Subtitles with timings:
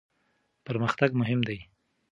[0.65, 1.59] پرمختګ مهم دی.